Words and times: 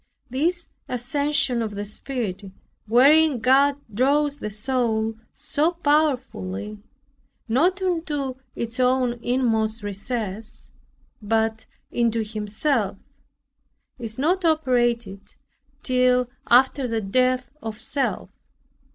This 0.31 0.67
ascension 0.89 1.61
of 1.61 1.75
the 1.75 1.85
spirit, 1.85 2.49
wherein 2.87 3.37
God 3.37 3.77
draws 3.93 4.39
the 4.39 4.49
soul 4.49 5.13
so 5.35 5.73
powerfully, 5.73 6.79
not 7.47 7.83
into 7.83 8.35
its 8.55 8.79
own 8.79 9.19
inmost 9.21 9.83
recess, 9.83 10.71
but 11.21 11.67
into 11.91 12.23
Himself, 12.23 12.97
is 13.99 14.17
not 14.17 14.43
operated 14.43 15.35
till 15.83 16.27
after 16.49 16.87
the 16.87 17.01
death 17.01 17.51
of 17.61 17.79
self. 17.79 18.31